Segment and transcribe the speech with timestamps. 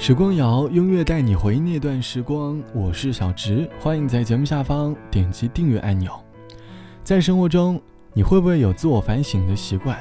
[0.00, 2.58] 时光谣，音乐带你回忆那段时光。
[2.72, 6.18] 我是小直，欢迎在节目下方点击订阅按钮。
[7.04, 7.78] 在生活中，
[8.14, 9.98] 你会不会有自我反省的习惯？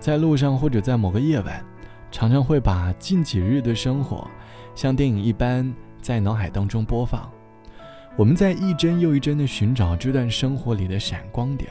[0.00, 1.64] 在路上或者在某个夜晚，
[2.10, 4.28] 常常会把近几日的生活，
[4.74, 7.30] 像电影一般在脑海当中播放。
[8.16, 11.70] 我们在一帧又一帧地寻找这段生活里的闪光点，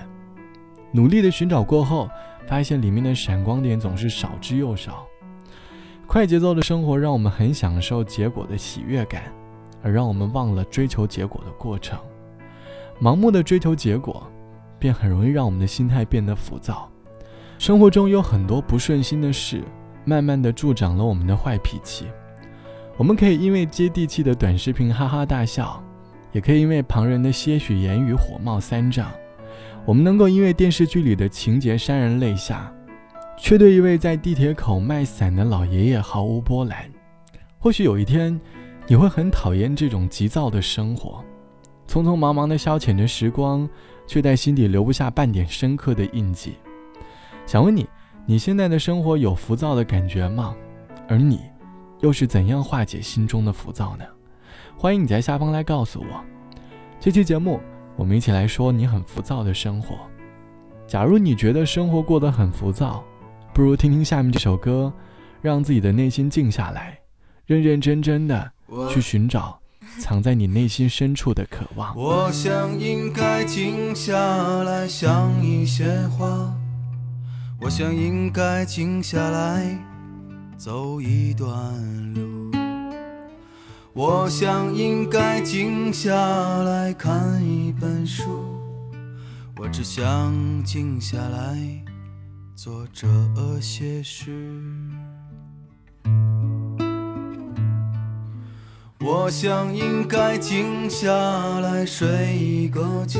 [0.94, 2.10] 努力的寻找过后，
[2.48, 5.06] 发现里面的闪光点总是少之又少。
[6.08, 9.24] 快节奏的生活让我们很享受结果的喜悦感，
[9.84, 12.00] 而让我们忘了追求结果的过程。
[13.00, 14.26] 盲目的追求结果，
[14.80, 16.90] 便很容易让我们的心态变得浮躁。
[17.60, 19.62] 生活中有很多不顺心的事，
[20.06, 22.08] 慢慢的助长了我们的坏脾气。
[22.96, 25.84] 我们可以因为接地气的短视频哈哈大笑，
[26.32, 29.12] 也可以因为旁人的些许言语火冒三丈。
[29.86, 32.74] 我们能够因为电视剧里的情节潸然泪下。
[33.38, 36.90] 却对一位在地铁口卖伞的老爷爷毫无波澜。
[37.60, 38.40] 或许有一天，
[38.88, 41.24] 你会很讨厌这种急躁的生活，
[41.88, 43.70] 匆匆忙忙的消遣着时光，
[44.08, 46.56] 却在心底留不下半点深刻的印记。
[47.46, 47.88] 想问你，
[48.26, 50.56] 你现在的生活有浮躁的感觉吗？
[51.08, 51.42] 而你，
[52.00, 54.04] 又是怎样化解心中的浮躁呢？
[54.76, 56.24] 欢迎你在下方来告诉我。
[57.00, 57.60] 这期节目，
[57.96, 59.96] 我们一起来说你很浮躁的生活。
[60.88, 63.04] 假如你觉得生活过得很浮躁，
[63.58, 64.94] 不如听听下面这首歌，
[65.42, 67.00] 让自己的内心静下来，
[67.48, 68.52] 认认真真的
[68.88, 69.60] 去寻找
[69.98, 71.98] 藏在你内心深处的渴望。
[71.98, 74.16] 我想应该静下
[74.62, 76.54] 来想一些话，
[77.60, 79.76] 我想应该静下来
[80.56, 81.50] 走一段
[82.14, 82.52] 路，
[83.94, 86.14] 我想应该静下
[86.62, 88.24] 来看一本书，
[89.58, 90.32] 我只想
[90.64, 91.58] 静下来。
[92.58, 93.08] 做这
[93.62, 94.32] 些事，
[99.00, 101.12] 我想应该静下
[101.60, 103.20] 来睡一个觉，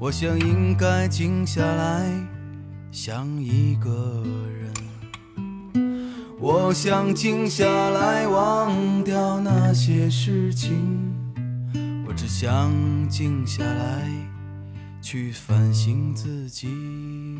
[0.00, 2.10] 我想应该静下来
[2.90, 4.74] 想一个人，
[6.40, 10.74] 我想静下来忘掉那些事情，
[12.04, 12.68] 我只想
[13.08, 14.10] 静下来
[15.00, 17.31] 去反省自己。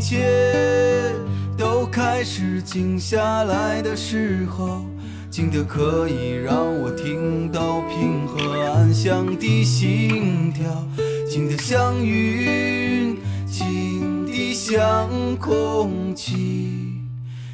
[0.00, 1.14] 切
[1.58, 4.82] 都开始静下来的时候，
[5.30, 10.64] 静得可以让我听到平和安详的心跳，
[11.28, 16.70] 静得像云，静得像空气，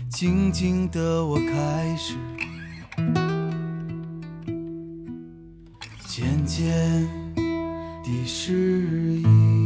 [0.08, 2.14] 静静的我开始
[6.06, 7.06] 渐渐
[8.04, 8.80] 地适
[9.22, 9.65] 应。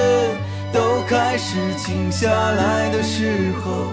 [1.11, 3.91] 开始静下来的时候，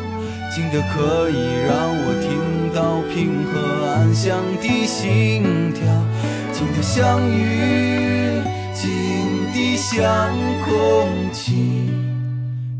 [0.54, 1.34] 静得可以
[1.66, 5.42] 让我听到平和安详的心
[5.74, 5.82] 跳，
[6.52, 8.40] 静得像雨，
[8.72, 8.86] 静
[9.52, 10.32] 得像
[10.64, 11.90] 空气，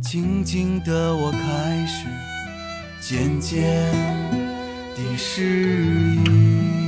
[0.01, 2.07] 静静的我开始
[3.01, 3.93] 渐渐
[4.95, 6.88] 地适应。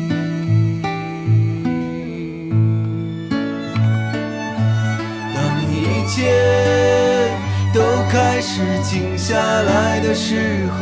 [8.61, 10.81] 是静下来的时候，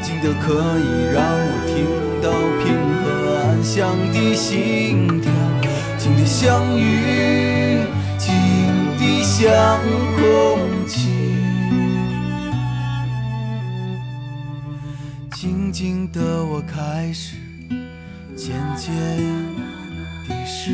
[0.00, 1.84] 静得可以让我听
[2.22, 2.30] 到
[2.62, 2.72] 平
[3.02, 5.32] 和安详的心跳，
[5.98, 7.84] 静的像云，
[8.16, 8.30] 静
[8.96, 9.80] 的像
[10.16, 10.20] 空
[10.86, 11.08] 气，
[15.32, 17.36] 静静的我开始
[18.36, 18.88] 渐渐
[20.28, 20.70] 的适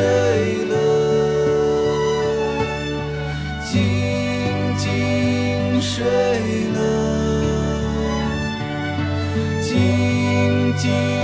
[0.00, 0.74] 睡了，
[3.62, 3.76] 静
[4.78, 4.88] 静
[5.82, 5.92] 睡
[6.72, 6.78] 了。
[9.62, 9.68] 静
[10.78, 11.19] 静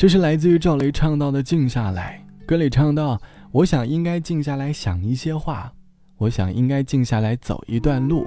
[0.00, 3.20] 这是来自于赵雷唱到的“静下来”，歌里唱到
[3.52, 5.70] ：“我想应该静下来想一些话，
[6.16, 8.26] 我想应该静下来走一段路，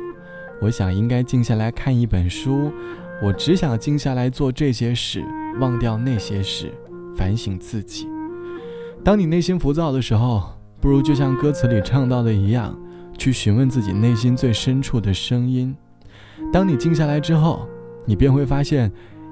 [0.61, 2.71] 我想应该静下来看一本书，
[3.23, 5.25] 我只想静下来做这些事，
[5.59, 6.71] 忘掉那些事，
[7.17, 8.07] 反省自己。”
[9.03, 10.43] 当你内心浮躁的时候，
[10.79, 12.79] 不如就像歌词里唱到的一样，
[13.17, 15.75] 去询问自己内心最深处的声音。
[16.51, 17.67] 当你静下来之后，
[18.05, 18.91] 你便会发现，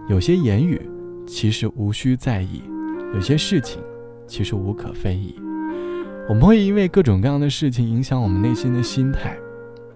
[0.10, 0.82] 有些言语。
[1.26, 2.62] 其实无需在意，
[3.14, 3.82] 有些事情
[4.28, 5.36] 其实无可非议。
[6.30, 9.38] 我们会因为各种各样的事情影响我们内心的心态，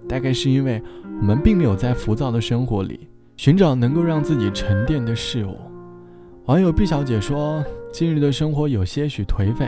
[0.07, 0.81] 大概是因为
[1.21, 3.07] 我们并没有在浮躁的生活里
[3.37, 5.55] 寻找能够让自己沉淀的事物。
[6.45, 9.67] 网友毕小姐说：“近日的生活有些许颓废，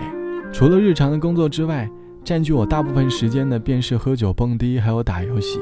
[0.54, 1.90] 除了日常的工作之外，
[2.24, 5.60] 占据我大部分时间的便是喝酒、蹦迪，还有打游戏。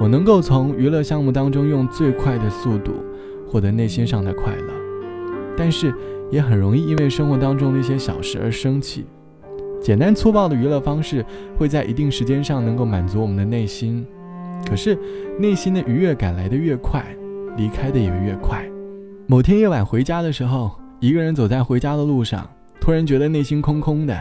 [0.00, 2.92] 我能够从娱乐项目当中用最快的速度
[3.46, 4.73] 获得内心上的快乐。”
[5.56, 5.94] 但是
[6.30, 9.06] 也很容易因为生活当中的一些小事而生气。
[9.80, 11.24] 简单粗暴的娱乐方式
[11.58, 14.06] 会在一定时间上能够满足我们的内心，
[14.68, 14.98] 可是
[15.38, 17.04] 内心的愉悦感来得越快，
[17.56, 18.64] 离开的也越快。
[19.26, 20.70] 某天夜晚回家的时候，
[21.00, 22.48] 一个人走在回家的路上，
[22.80, 24.18] 突然觉得内心空空的，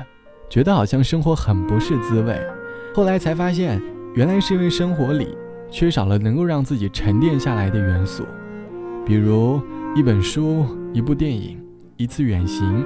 [0.50, 2.38] 觉得好像生活很不是滋味。
[2.94, 3.81] 后来才发现，
[4.15, 5.30] 原来是因为生活里
[5.71, 8.24] 缺少了能够让自己沉淀下来的元素，
[9.06, 9.62] 比如
[9.95, 10.66] 一本书。
[10.94, 11.60] 一部电影，
[11.98, 12.86] 一次远行，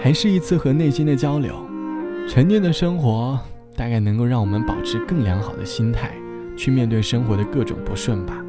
[0.00, 1.54] 还是一次和内心的交流，
[2.26, 3.38] 沉淀的生活
[3.76, 6.12] 大概能够让我们保持更良好的心态，
[6.56, 8.42] 去面对生活的各种不顺吧。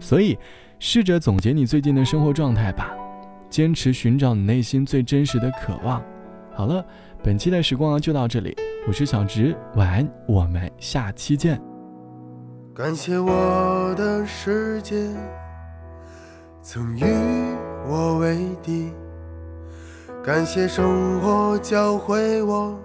[0.00, 0.38] 所以，
[0.78, 2.90] 试着总结你最近的生活状态吧，
[3.50, 6.02] 坚持寻找你内心最真实的渴望。
[6.54, 6.82] 好了，
[7.22, 11.60] 本期的时光就到这里，我是小直，晚安，我们下期见。
[12.74, 14.96] 感谢我的世界，
[16.70, 17.04] 曾与。
[17.88, 18.92] 我为敌，
[20.22, 22.78] 感谢生活教会我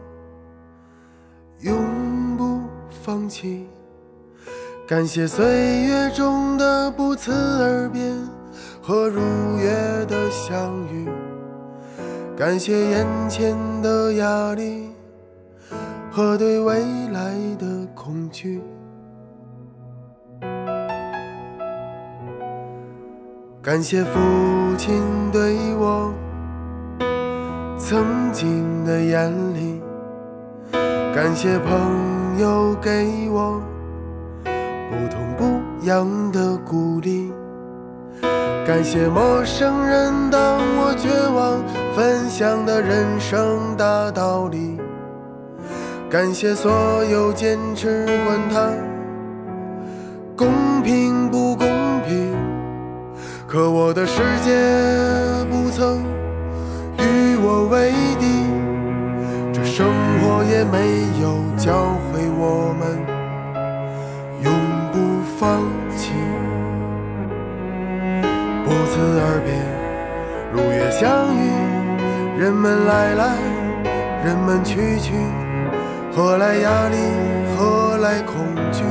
[1.59, 1.75] 永
[2.37, 3.67] 不放弃，
[4.87, 8.09] 感谢岁月中的不辞而别
[8.81, 9.19] 和如
[9.57, 11.09] 约的相遇，
[12.37, 14.93] 感谢眼前的压力
[16.09, 18.61] 和对未来的恐惧。
[23.63, 24.19] 感谢父
[24.77, 25.01] 亲
[25.31, 26.13] 对我
[27.77, 28.03] 曾
[28.33, 29.81] 经的严厉，
[31.15, 33.61] 感谢朋友给我
[34.89, 37.31] 不痛不痒的鼓励，
[38.67, 41.63] 感谢陌生人当我绝望
[41.95, 44.77] 分享的人生大道理，
[46.09, 46.69] 感谢所
[47.05, 48.69] 有坚持管它
[50.35, 51.65] 公平不公
[52.05, 52.42] 平。
[53.53, 54.49] 可我的世界
[55.47, 56.03] 不曾
[56.97, 58.49] 与我为敌，
[59.53, 59.85] 这生
[60.17, 62.97] 活也没有教会我们
[64.41, 64.51] 永
[64.91, 65.61] 不放
[65.95, 66.13] 弃。
[68.65, 69.53] 不辞而别，
[70.51, 73.37] 如约相遇，人们来来，
[74.25, 75.13] 人们去去，
[76.11, 76.97] 何来压力？
[77.55, 78.81] 何来恐惧？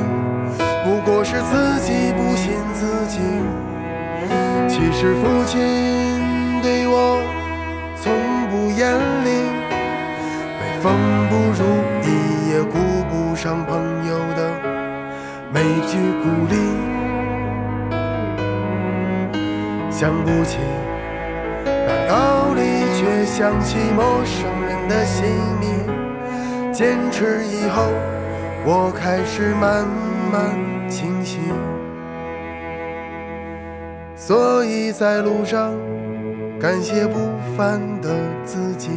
[0.85, 3.19] 不过是自己不信自己。
[4.73, 5.61] 其实父亲
[6.63, 7.21] 对我
[7.95, 8.11] 从
[8.49, 8.89] 不严
[9.23, 9.29] 厉，
[10.59, 10.85] 每逢
[11.29, 11.61] 不如
[12.03, 12.09] 意
[12.49, 12.79] 也顾
[13.11, 13.71] 不上朋
[14.09, 14.41] 友的
[15.53, 16.57] 每句鼓励。
[19.91, 20.57] 想不起
[22.09, 25.29] 那想起陌生人的姓
[25.61, 25.69] 名。
[26.73, 27.83] 坚持以后，
[28.65, 29.87] 我开始慢
[30.33, 30.57] 慢
[34.25, 35.75] 所以在路上，
[36.61, 37.19] 感谢不
[37.57, 38.09] 凡的
[38.45, 38.89] 自己。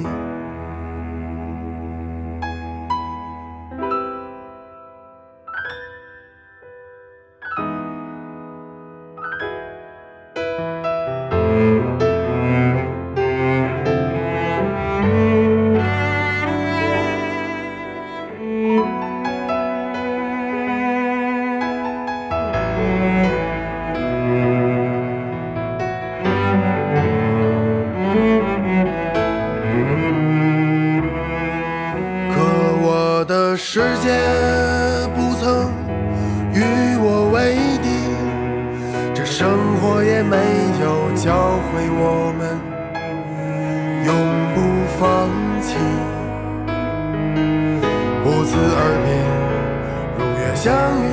[50.66, 51.06] 相遇，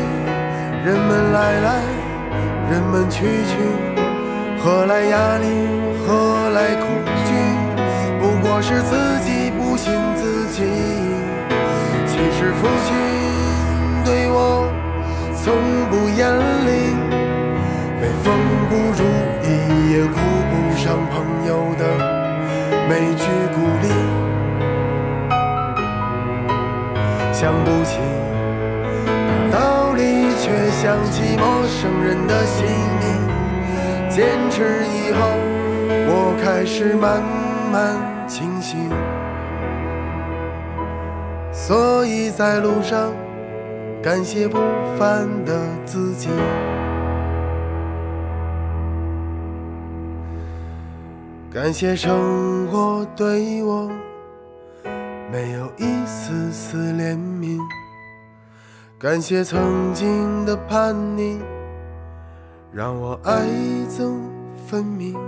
[0.83, 1.83] 人们来来，
[2.71, 3.53] 人们去去，
[4.59, 5.47] 何来压力？
[6.07, 6.89] 何来恐
[7.27, 7.35] 惧？
[8.19, 10.63] 不过是自己不信自己。
[12.07, 12.97] 其实父亲
[14.07, 14.73] 对我
[15.37, 15.53] 从
[15.91, 16.33] 不严
[16.65, 16.97] 厉，
[18.01, 18.33] 每逢
[18.71, 19.05] 不如
[19.45, 19.92] 意
[30.83, 33.07] 想起陌生人的姓名。
[34.11, 35.21] 坚持以后，
[36.09, 37.23] 我开始慢
[37.71, 37.97] 慢
[38.27, 38.91] 清醒。
[41.53, 43.13] 所以在路上，
[44.03, 44.59] 感谢不
[44.99, 46.29] 凡的自己，
[51.49, 53.89] 感谢生活对我
[55.31, 57.57] 没有一丝丝怜悯，
[59.03, 61.41] 感谢曾经的叛逆，
[62.73, 63.49] 让我爱
[63.91, 64.13] 憎
[64.65, 65.19] 分明。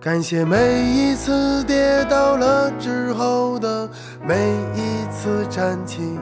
[0.00, 3.90] 感谢每一次跌倒了之后的
[4.24, 6.16] 每一次站起，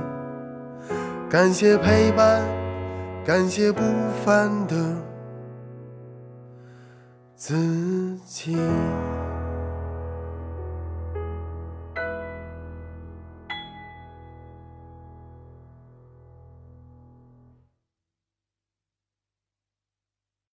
[1.28, 2.42] 感谢陪伴，
[3.26, 3.82] 感谢不
[4.24, 4.74] 凡的
[7.36, 8.56] 自己。